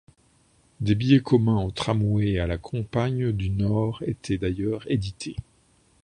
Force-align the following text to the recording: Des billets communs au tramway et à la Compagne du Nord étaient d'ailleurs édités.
Des 0.79 0.95
billets 0.95 1.21
communs 1.21 1.61
au 1.63 1.69
tramway 1.69 2.29
et 2.31 2.39
à 2.39 2.47
la 2.47 2.57
Compagne 2.57 3.31
du 3.31 3.51
Nord 3.51 4.01
étaient 4.03 4.39
d'ailleurs 4.39 4.83
édités. 4.89 5.35